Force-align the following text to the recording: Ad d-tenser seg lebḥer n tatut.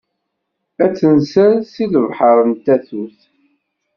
Ad 0.83 0.89
d-tenser 0.91 1.51
seg 1.71 1.87
lebḥer 1.93 2.37
n 2.49 2.51
tatut. 2.65 3.19